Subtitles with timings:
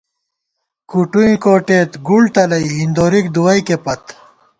[0.89, 4.03] کُٹُوئیں کوٹېت گُڑ تلَئ ہِندورِک دُوَئیکے پت